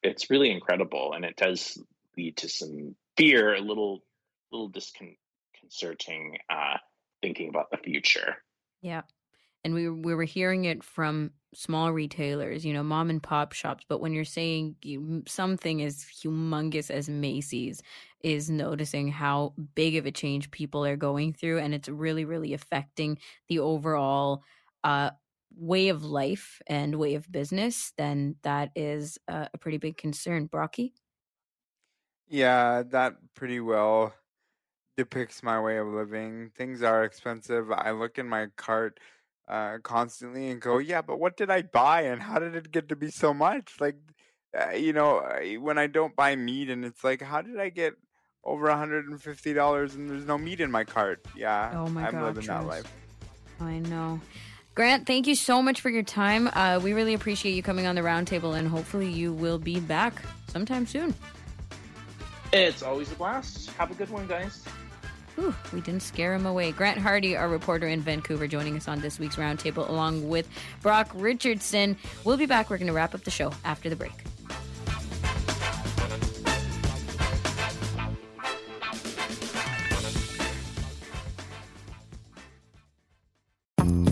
it's 0.03 0.29
really 0.29 0.51
incredible, 0.51 1.13
and 1.13 1.25
it 1.25 1.35
does 1.35 1.77
lead 2.17 2.37
to 2.37 2.49
some 2.49 2.95
fear, 3.17 3.55
a 3.55 3.61
little 3.61 4.03
little 4.51 4.69
disconcerting 4.69 6.37
uh, 6.49 6.77
thinking 7.21 7.49
about 7.49 7.71
the 7.71 7.77
future. 7.77 8.37
Yeah. 8.81 9.01
And 9.63 9.75
we 9.75 9.89
we 9.89 10.15
were 10.15 10.23
hearing 10.23 10.65
it 10.65 10.83
from 10.83 11.31
small 11.53 11.91
retailers, 11.91 12.65
you 12.65 12.73
know, 12.73 12.81
mom 12.81 13.11
and 13.11 13.21
pop 13.21 13.53
shops. 13.53 13.85
But 13.87 14.01
when 14.01 14.13
you're 14.13 14.25
saying 14.25 14.75
you, 14.81 15.21
something 15.27 15.83
as 15.83 16.03
humongous 16.03 16.89
as 16.89 17.07
Macy's 17.09 17.83
is 18.23 18.49
noticing 18.49 19.09
how 19.09 19.53
big 19.75 19.97
of 19.97 20.07
a 20.07 20.11
change 20.11 20.49
people 20.49 20.83
are 20.83 20.95
going 20.97 21.33
through, 21.33 21.59
and 21.59 21.75
it's 21.75 21.89
really, 21.89 22.25
really 22.25 22.53
affecting 22.53 23.19
the 23.49 23.59
overall 23.59 24.43
uh, 24.83 25.11
way 25.55 25.89
of 25.89 26.03
life 26.03 26.61
and 26.67 26.95
way 26.95 27.15
of 27.15 27.31
business, 27.31 27.93
then 27.97 28.35
that 28.43 28.71
is 28.75 29.17
uh, 29.27 29.47
a 29.53 29.57
pretty 29.57 29.77
big 29.77 29.97
concern. 29.97 30.45
Brocky? 30.45 30.93
Yeah, 32.27 32.83
that 32.91 33.15
pretty 33.35 33.59
well 33.59 34.13
depicts 34.97 35.43
my 35.43 35.59
way 35.59 35.77
of 35.77 35.87
living. 35.87 36.51
Things 36.55 36.81
are 36.81 37.03
expensive. 37.03 37.71
I 37.71 37.91
look 37.91 38.17
in 38.17 38.27
my 38.27 38.47
cart 38.55 38.99
uh, 39.47 39.79
constantly 39.83 40.49
and 40.49 40.61
go, 40.61 40.77
yeah, 40.77 41.01
but 41.01 41.19
what 41.19 41.35
did 41.37 41.49
I 41.49 41.61
buy 41.61 42.03
and 42.03 42.21
how 42.21 42.39
did 42.39 42.55
it 42.55 42.71
get 42.71 42.89
to 42.89 42.95
be 42.95 43.09
so 43.11 43.33
much? 43.33 43.73
Like, 43.79 43.97
uh, 44.57 44.71
you 44.71 44.93
know, 44.93 45.21
when 45.59 45.77
I 45.77 45.87
don't 45.87 46.15
buy 46.15 46.35
meat 46.35 46.69
and 46.69 46.85
it's 46.85 47.03
like, 47.03 47.21
how 47.21 47.41
did 47.41 47.59
I 47.59 47.69
get 47.69 47.93
over 48.43 48.67
$150 48.67 49.95
and 49.95 50.09
there's 50.09 50.25
no 50.25 50.37
meat 50.37 50.61
in 50.61 50.71
my 50.71 50.83
cart? 50.83 51.25
Yeah, 51.35 51.71
Oh 51.75 51.89
my 51.89 52.07
I'm 52.07 52.13
God, 52.13 52.35
living 52.35 52.47
that 52.47 52.65
life. 52.67 52.91
I 53.59 53.79
know. 53.79 54.19
Grant, 54.73 55.05
thank 55.05 55.27
you 55.27 55.35
so 55.35 55.61
much 55.61 55.81
for 55.81 55.89
your 55.89 56.03
time. 56.03 56.49
Uh, 56.53 56.79
we 56.81 56.93
really 56.93 57.13
appreciate 57.13 57.53
you 57.53 57.61
coming 57.61 57.87
on 57.87 57.95
the 57.95 58.01
roundtable, 58.01 58.57
and 58.57 58.67
hopefully, 58.67 59.09
you 59.09 59.33
will 59.33 59.59
be 59.59 59.81
back 59.81 60.21
sometime 60.47 60.85
soon. 60.85 61.13
It's 62.53 62.81
always 62.81 63.11
a 63.11 63.15
blast. 63.15 63.71
Have 63.71 63.91
a 63.91 63.95
good 63.95 64.09
one, 64.09 64.27
guys. 64.27 64.63
Whew, 65.35 65.53
we 65.73 65.81
didn't 65.81 66.03
scare 66.03 66.33
him 66.33 66.45
away. 66.45 66.71
Grant 66.71 66.97
Hardy, 66.99 67.35
our 67.35 67.49
reporter 67.49 67.87
in 67.87 68.01
Vancouver, 68.01 68.47
joining 68.47 68.77
us 68.77 68.87
on 68.87 69.01
this 69.01 69.19
week's 69.19 69.35
roundtable, 69.35 69.87
along 69.89 70.27
with 70.29 70.47
Brock 70.81 71.09
Richardson. 71.15 71.97
We'll 72.23 72.37
be 72.37 72.45
back. 72.45 72.69
We're 72.69 72.77
going 72.77 72.87
to 72.87 72.93
wrap 72.93 73.13
up 73.13 73.23
the 73.23 73.31
show 73.31 73.51
after 73.65 73.89
the 73.89 73.95
break. 73.97 74.13